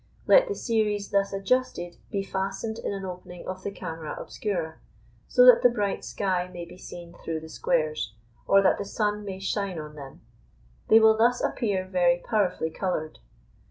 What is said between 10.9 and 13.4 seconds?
will thus appear very powerfully coloured.